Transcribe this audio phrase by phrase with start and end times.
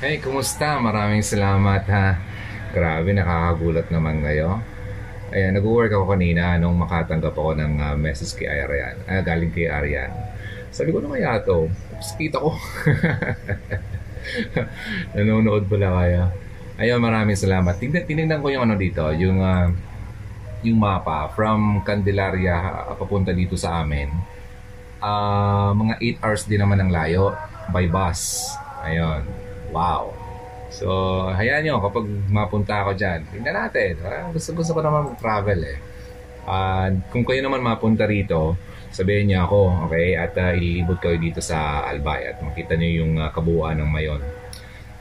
[0.00, 0.80] Hey, kumusta?
[0.80, 2.16] Maraming salamat ha.
[2.72, 4.56] Grabe, nakakagulat naman kayo.
[5.28, 8.96] Ayan, nag-work ako kanina nung makatanggap ako ng uh, message kay Arian.
[9.04, 10.08] Ah, galing kay Arian.
[10.72, 11.68] Sabi ko na kaya to.
[11.68, 12.56] Tapos kita ko.
[15.20, 16.32] Nanonood pala kaya.
[16.80, 17.76] Ayun, maraming salamat.
[17.76, 19.68] Tingnan, tinignan ko yung ano dito, yung uh,
[20.64, 24.08] yung mapa from Candelaria papunta dito sa amin.
[25.04, 27.36] Uh, mga 8 hours din naman ang layo
[27.68, 28.48] by bus.
[28.80, 29.49] Ayun.
[29.70, 30.14] Wow.
[30.70, 30.86] So,
[31.34, 33.98] hayaan nyo, kapag mapunta ako dyan, tingnan natin.
[34.06, 35.78] Ah, gusto, gusto ko naman mag-travel eh.
[36.46, 38.54] Uh, kung kayo naman mapunta rito,
[38.94, 40.14] sabihin niyo ako, okay?
[40.14, 44.22] At uh, ililibot kayo dito sa Albay at makita niyo yung uh, kabuuan ng Mayon.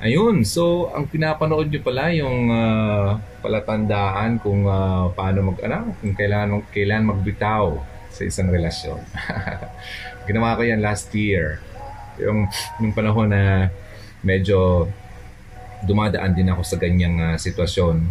[0.00, 6.16] Ayun, so ang pinapanood niyo pala yung uh, palatandaan kung uh, paano mag ano, kung
[6.16, 7.76] kailan kailan magbitaw
[8.08, 8.96] sa isang relasyon.
[10.28, 11.60] Ginawa ko yan last year.
[12.16, 12.48] Yung
[12.80, 13.68] yung panahon na
[14.20, 14.88] medyo
[15.84, 18.04] dumadaan din ako sa ganyang uh, sitwasyon.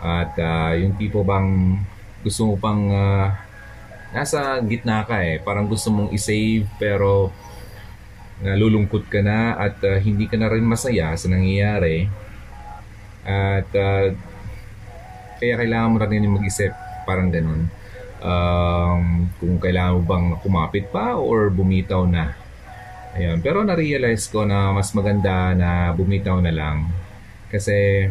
[0.00, 1.76] At uh, yung tipo bang
[2.24, 3.28] gusto mo pang uh,
[4.16, 5.40] nasa gitna ka eh.
[5.40, 7.32] Parang gusto mong isave pero
[8.40, 12.08] nalulungkot ka na at uh, hindi ka na rin masaya sa nangyayari.
[13.24, 14.16] At uh,
[15.40, 16.72] kaya kailangan mo rin mag-isip
[17.04, 17.68] parang ganun.
[18.20, 22.36] Um, kung kailangan mo bang kumapit pa or bumitaw na
[23.18, 23.42] Ayun.
[23.42, 26.86] Pero na-realize ko na mas maganda na bumitaw na lang.
[27.50, 28.06] Kasi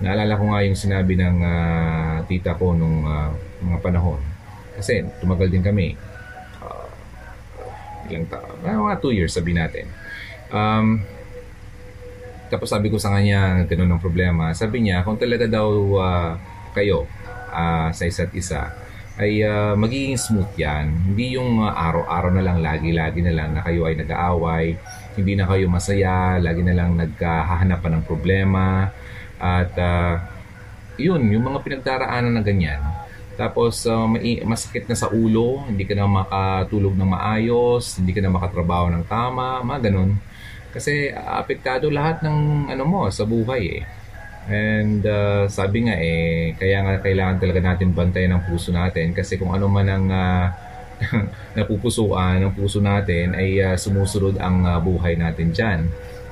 [0.00, 3.28] naalala ko nga yung sinabi ng uh, tita ko nung uh,
[3.60, 4.20] mga panahon.
[4.80, 5.92] Kasi tumagal din kami.
[6.64, 6.88] Uh,
[8.08, 8.56] ilang taon?
[8.64, 9.84] Uh, mga 2 years sabi natin.
[10.48, 11.04] Um,
[12.50, 14.56] tapos sabi ko sa kanya, ganun ang problema.
[14.56, 15.68] Sabi niya, kung talaga daw
[16.00, 16.32] uh,
[16.72, 17.04] kayo
[17.52, 18.72] uh, sa isa't isa,
[19.20, 20.88] ay uh, magiging smooth yan.
[21.12, 24.80] Hindi yung uh, araw-araw na lang, lagi-lagi na lang na kayo ay nag-aaway,
[25.20, 28.88] hindi na kayo masaya, lagi na lang nagkahahanapan ng problema.
[29.36, 30.24] At uh,
[30.96, 32.80] yun, yung mga pinagdaraanan na ganyan.
[33.36, 34.08] Tapos uh,
[34.48, 39.04] masakit na sa ulo, hindi ka na makatulog ng maayos, hindi ka na makatrabaho ng
[39.04, 40.16] tama, mga ganun.
[40.72, 43.99] Kasi apektado lahat ng ano mo sa buhay eh.
[44.48, 49.36] And uh, sabi nga eh, kaya nga kailangan talaga natin bantayan ang puso natin kasi
[49.36, 50.44] kung ano man ang uh,
[51.56, 55.80] napupusuan ng puso natin ay uh, sumusunod ang uh, buhay natin dyan.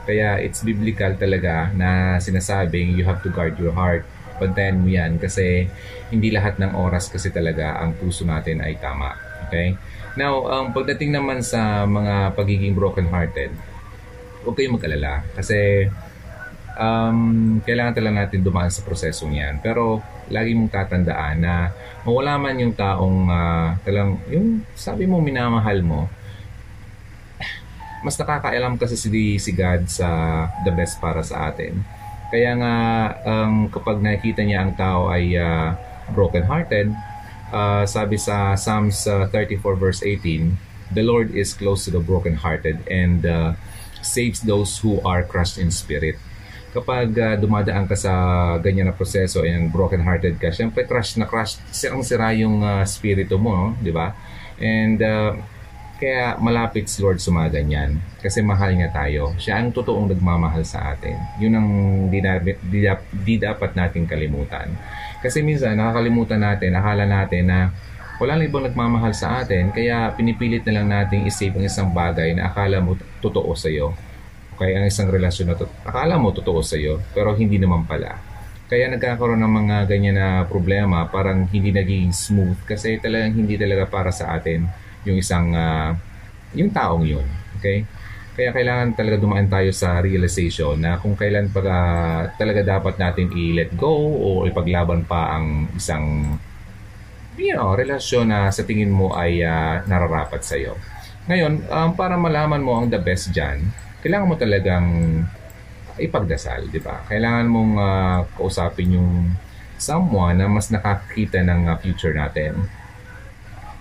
[0.09, 4.09] Kaya it's biblical talaga na sinasabing you have to guard your heart.
[4.41, 5.69] Bantayan mo yan kasi
[6.09, 9.13] hindi lahat ng oras kasi talaga ang puso natin ay tama.
[9.49, 9.77] Okay?
[10.17, 13.53] Now, um, pagdating naman sa mga pagiging broken-hearted,
[14.43, 15.87] huwag kayong mag-alala kasi
[16.79, 19.59] um, kailangan talaga natin dumaan sa prosesong yan.
[19.61, 20.01] Pero
[20.31, 21.75] lagi mong tatandaan na
[22.07, 26.07] mawala man yung taong uh, talang, yung sabi mo minamahal mo,
[28.01, 29.11] mas nakakailam kasi si,
[29.43, 30.09] si God sa
[30.63, 31.83] the best para sa atin.
[32.31, 32.75] Kaya nga
[33.27, 35.75] um, kapag nakikita niya ang tao ay uh,
[36.15, 36.95] broken-hearted,
[37.51, 40.55] uh, sabi sa Psalms uh, 34 verse 18,
[40.89, 43.53] The Lord is close to the broken-hearted and uh,
[44.01, 46.17] saves those who are crushed in spirit
[46.73, 48.13] kapag uh, dumadaan ka sa
[48.61, 53.53] ganyan na proseso and broken-hearted ka, syempre crush na crush, sirang-sira yung uh, spirito mo,
[53.53, 53.69] no?
[53.81, 54.13] di ba?
[54.61, 55.33] And uh,
[55.99, 57.99] kaya malapit si Lord sa mga.
[58.23, 59.35] Kasi mahal niya tayo.
[59.35, 61.19] Siya ang totoong nagmamahal sa atin.
[61.43, 61.69] Yun ang
[62.07, 62.55] di, na, di,
[63.11, 64.71] di dapat natin kalimutan.
[65.19, 67.75] Kasi minsan nakakalimutan natin, akala natin na
[68.23, 72.35] wala lang ibang nagmamahal sa atin, kaya pinipilit na lang nating isave ang isang bagay
[72.35, 73.95] na akala mo totoo sa iyo
[74.59, 78.19] kaya ang isang relasyon na to, akala mo totoo sa iyo, pero hindi naman pala.
[78.69, 83.89] Kaya nagkakaroon ng mga ganyan na problema, parang hindi naging smooth kasi talagang hindi talaga
[83.89, 84.69] para sa atin
[85.09, 85.97] yung isang, uh,
[86.53, 87.25] yung taong yun.
[87.57, 87.87] Okay?
[88.39, 93.33] Kaya kailangan talaga dumaan tayo sa realization na kung kailan pa uh, talaga dapat natin
[93.33, 96.37] i-let go o ipaglaban pa ang isang
[97.39, 100.75] you know, relasyon na sa tingin mo ay uh, nararapat sa iyo.
[101.31, 103.71] Ngayon, um, para malaman mo ang the best dyan,
[104.03, 104.87] kailangan mo talagang
[105.99, 107.03] ipagdasal, di ba?
[107.11, 109.35] Kailangan mong uh, kausapin yung
[109.79, 112.67] someone na mas nakakita ng uh, future natin.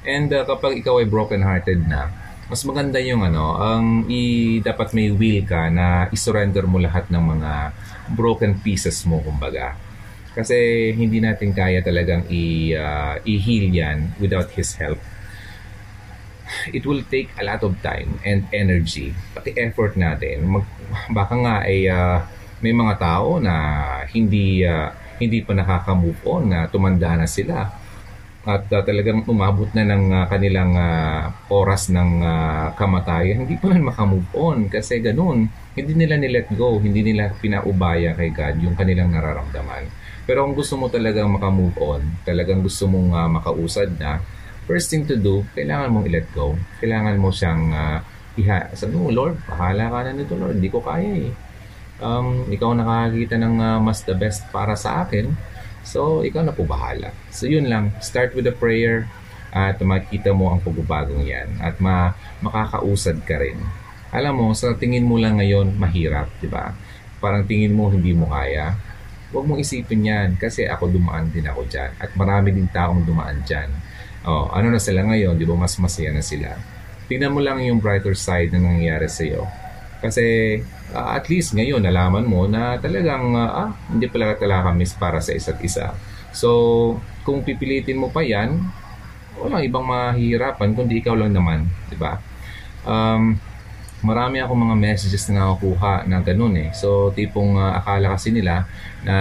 [0.01, 2.09] And uh, kapag ikaw ay broken-hearted na,
[2.47, 7.23] mas maganda yung ano, ang i, dapat may will ka na i-surrender mo lahat ng
[7.37, 7.51] mga
[8.17, 9.77] broken pieces mo, kumbaga.
[10.33, 14.97] Kasi hindi natin kaya talagang i, uh, i-heal yan without His help
[16.75, 20.48] it will take a lot of time and energy, pati effort natin.
[20.48, 20.65] Mag,
[21.12, 22.21] baka nga ay uh,
[22.62, 23.54] may mga tao na
[24.09, 27.88] hindi uh, hindi pa nakaka-move on na tumanda na sila.
[28.48, 33.75] at uh, talagang umabot na ng uh, kanilang uh, oras ng uh, kamatayan, hindi pa
[33.75, 35.51] rin makamove on kasi ganun.
[35.75, 39.92] Hindi nila nilet go, hindi nila pinaubaya kay God yung kanilang nararamdaman.
[40.24, 44.24] Pero kung gusto mo talagang makamove on, talagang gusto mong uh, makausad na,
[44.67, 46.59] first thing to do, kailangan mong i-let go.
[46.83, 47.97] Kailangan mo siyang uh,
[48.35, 48.69] iha.
[48.75, 50.59] Sabi mo, Lord, bahala ka na nito, Lord.
[50.59, 51.31] Hindi ko kaya eh.
[51.97, 55.33] Um, ikaw nakakakita ng uh, mas the best para sa akin
[55.87, 57.15] So, ikaw na po bahala.
[57.31, 57.95] So, yun lang.
[58.03, 59.07] Start with a prayer
[59.55, 62.11] at makita mo ang pagbabagong yan at ma
[62.43, 63.55] makakausad ka rin.
[64.11, 66.75] Alam mo, sa tingin mo lang ngayon, mahirap, di ba?
[67.23, 68.75] Parang tingin mo hindi mo kaya.
[69.31, 73.39] Huwag mong isipin yan kasi ako dumaan din ako dyan at marami din taong dumaan
[73.47, 73.71] dyan.
[74.27, 75.56] Oh, ano na sila ngayon, di ba?
[75.56, 76.59] Mas masaya na sila.
[77.07, 79.47] Tingnan mo lang yung brighter side na nangyayari sa iyo.
[80.03, 80.59] Kasi
[80.91, 85.24] uh, at least ngayon nalaman mo na talagang uh, ah, hindi pala talaga miss para
[85.24, 85.95] sa isa't isa.
[86.35, 88.68] So, kung pipilitin mo pa yan,
[89.39, 92.19] walang ibang mahihirapan kundi ikaw lang naman, di ba?
[92.83, 93.39] Um,
[94.03, 96.75] marami ako mga messages na nakukuha na ganun eh.
[96.75, 98.68] So, tipong uh, akala kasi nila
[99.07, 99.15] na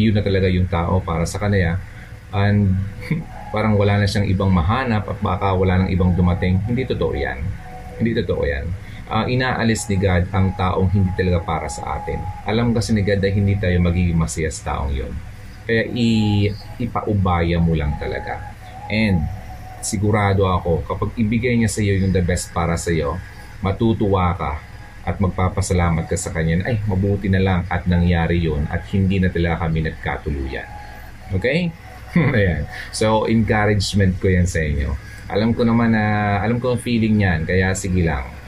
[0.00, 1.76] yun na talaga yung tao para sa kanila.
[2.32, 2.80] And
[3.50, 6.62] parang wala na siyang ibang mahanap at baka wala nang ibang dumating.
[6.64, 7.38] Hindi totoo yan.
[7.98, 8.66] Hindi totoo yan
[9.10, 12.22] uh, inaalis ni God ang taong hindi talaga para sa atin.
[12.46, 15.12] Alam kasi ni God na hindi tayo magiging masaya sa taong yon.
[15.66, 18.54] Kaya i- ipaubaya mo lang talaga.
[18.86, 19.26] And
[19.82, 23.18] sigurado ako, kapag ibigay niya sa iyo yung the best para sa iyo,
[23.60, 24.52] matutuwa ka
[25.04, 29.28] at magpapasalamat ka sa kanya ay mabuti na lang at nangyari yon at hindi na
[29.28, 30.68] talaga kami nagkatuluyan.
[31.34, 31.70] Okay?
[32.38, 32.66] Ayan.
[32.90, 34.94] So, encouragement ko yan sa inyo.
[35.30, 38.40] Alam ko naman na, alam ko ang feeling niyan, kaya sige lang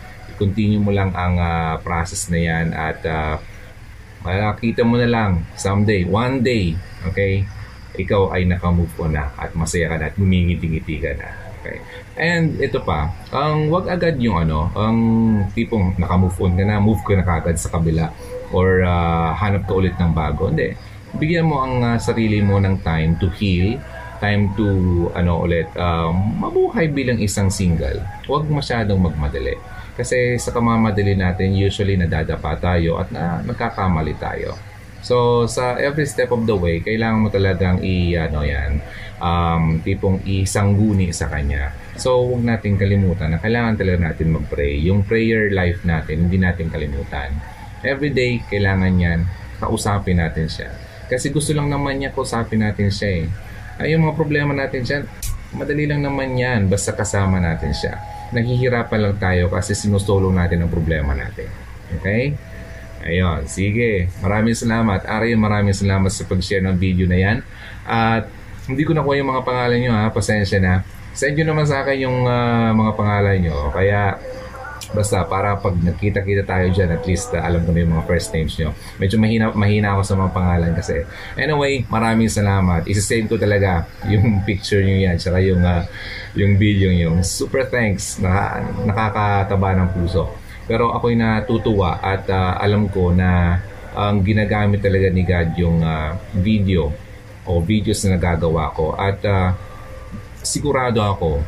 [0.43, 3.38] continue mo lang ang uh, process na yan at uh,
[4.26, 6.75] makikita mo na lang someday, one day,
[7.06, 7.47] okay,
[7.94, 11.31] ikaw ay nakamove on na at masaya ka na at humingiti-ngiti ka na.
[11.62, 11.79] Okay.
[12.19, 14.99] And ito pa, ang wag agad yung ano, ang
[15.55, 18.11] tipong nakamove on ka na, move ka na kagad sa kabila
[18.50, 20.50] or uh, hanap ka ulit ng bago.
[20.50, 20.75] Hindi.
[21.12, 23.76] Bigyan mo ang uh, sarili mo ng time to heal,
[24.23, 24.67] time to
[25.12, 28.00] ano ulit, um, mabuhay bilang isang single.
[28.25, 29.59] Huwag masyadong magmadali.
[29.93, 34.56] Kasi sa kamamadali natin, usually nadadapa tayo at na, nagkakamali tayo.
[35.03, 38.79] So, sa every step of the way, kailangan mo talagang i, ano yan,
[39.19, 41.75] um, tipong isangguni sa Kanya.
[41.99, 44.79] So, huwag natin kalimutan na kailangan talaga natin mag-pray.
[44.87, 47.35] Yung prayer life natin, hindi natin kalimutan.
[47.82, 49.20] Every day, kailangan yan,
[49.59, 50.70] kausapin natin siya.
[51.12, 53.25] Kasi gusto lang naman niya kausapin natin siya eh.
[53.76, 55.05] Ay, yung mga problema natin siya,
[55.53, 58.00] madali lang naman yan, basta kasama natin siya
[58.32, 61.47] naghihirapan lang tayo kasi sinusolong natin ang problema natin.
[62.00, 62.35] Okay?
[63.05, 64.09] Ayun, sige.
[64.25, 65.05] Maraming salamat.
[65.05, 67.38] Ariel, maraming salamat sa pag-share ng video na yan.
[67.85, 68.26] At
[68.64, 70.09] hindi ko nakuha yung mga pangalan nyo ha.
[70.09, 70.75] Pasensya na.
[71.12, 73.69] Send nyo naman sa akin yung uh, mga pangalan nyo.
[73.69, 74.17] Kaya
[74.93, 78.29] Basta para pag nagkita-kita tayo dyan, at least uh, alam ko na yung mga first
[78.37, 78.77] names nyo.
[79.00, 81.05] Medyo mahina, mahina ako sa mga pangalan kasi.
[81.35, 82.85] Anyway, maraming salamat.
[82.85, 85.83] Isa-send ko talaga yung picture nyo yan, tsaka yung, uh,
[86.37, 87.25] yung video nyo.
[87.25, 88.21] Super thanks.
[88.21, 90.29] Naka, nakakataba ng puso.
[90.69, 93.59] Pero ako'y natutuwa at uh, alam ko na
[93.93, 96.93] ang ginagamit talaga ni God yung uh, video
[97.45, 99.53] o videos na nagagawa ko at uh,
[100.41, 101.43] sigurado ako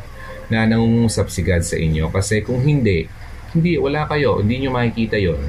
[0.51, 3.09] na nangungusap si God sa inyo kasi kung hindi
[3.55, 4.43] hindi, wala kayo.
[4.43, 5.39] Hindi nyo makikita yon.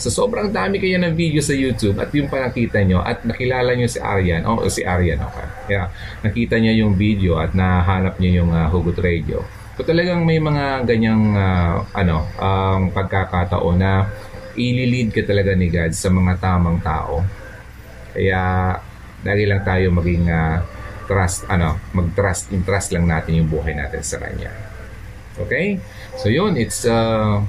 [0.00, 3.76] So sobrang dami kayo ng video sa YouTube at yung pa nakita nyo at nakilala
[3.76, 5.46] nyo si Arian, o oh, si Arian, okay.
[5.68, 5.92] Kaya
[6.24, 9.44] nakita nyo yung video at nahanap nyo yung uh, Hugot Radio.
[9.76, 14.08] So talagang may mga ganyang uh, ano, um, pagkakataon na
[14.56, 17.20] ililid ka talaga ni God sa mga tamang tao.
[18.16, 18.74] Kaya
[19.22, 20.56] lagi lang tayo maging uh,
[21.04, 24.71] trust, ano, mag-trust, trust lang natin yung buhay natin sa Kanya.
[25.38, 25.80] Okay?
[26.20, 27.40] So yun, it's uh,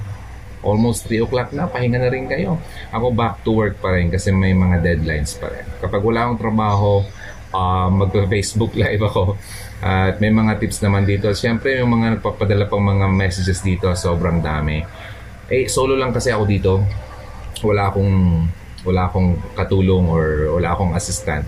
[0.64, 2.56] almost 3 o'clock na, pahinga na rin kayo.
[2.90, 5.64] Ako back to work pa rin kasi may mga deadlines pa rin.
[5.78, 7.04] Kapag wala akong trabaho,
[7.52, 9.36] uh, mag-Facebook live ako.
[9.84, 11.28] At uh, may mga tips naman dito.
[11.36, 14.80] Siyempre, yung mga nagpapadala pang mga messages dito, sobrang dami.
[15.52, 16.72] Eh, solo lang kasi ako dito.
[17.60, 18.12] Wala akong
[18.84, 20.24] wala akong katulong or
[20.56, 21.44] wala akong assistant.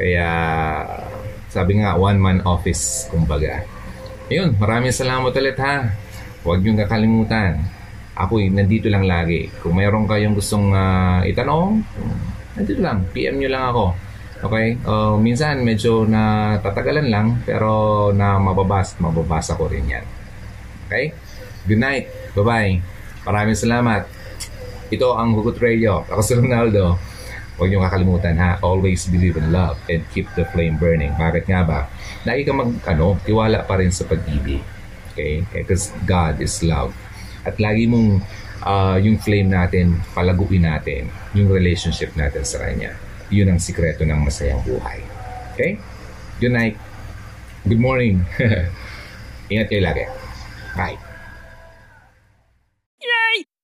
[0.00, 0.28] Kaya
[1.52, 3.64] sabi nga, one-man office, kumbaga.
[4.30, 5.90] Ayun, maraming salamat ulit ha.
[6.46, 7.66] Huwag niyong kakalimutan.
[8.14, 9.50] Ako nandito lang lagi.
[9.58, 11.82] Kung mayroon kayong gustong uh, itanong,
[12.54, 13.10] nandito lang.
[13.10, 13.90] PM niyo lang ako.
[14.46, 14.78] Okay?
[14.86, 20.06] Uh, minsan medyo na tatagalan lang pero na mababasa, mababasa ko rin yan.
[20.86, 21.10] Okay?
[21.66, 22.06] Good night.
[22.38, 22.78] Bye-bye.
[23.26, 24.06] Maraming salamat.
[24.94, 26.06] Ito ang Hugot Radio.
[26.06, 26.94] Ako si Ronaldo.
[27.58, 28.62] Huwag niyo kakalimutan ha.
[28.62, 31.18] Always believe in love and keep the flame burning.
[31.18, 31.80] Bakit nga ba?
[32.24, 34.60] Lagi ka mag, ano, tiwala pa rin sa pag-ibig.
[35.12, 35.44] Okay?
[35.52, 36.92] Because God is love.
[37.44, 38.20] At lagi mong
[38.64, 42.96] uh, yung flame natin, palaguin natin yung relationship natin sa Kanya.
[43.30, 45.00] Yun ang sikreto ng masayang buhay.
[45.54, 45.80] Okay?
[46.40, 46.76] Good night.
[47.64, 48.24] Good morning.
[49.52, 50.04] Ingat kayo lagi.
[50.76, 51.09] Bye.